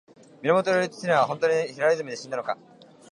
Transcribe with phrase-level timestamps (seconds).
[0.41, 2.57] 源義経は本当に平泉で死んだのか